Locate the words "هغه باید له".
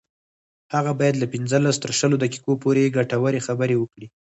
0.73-1.27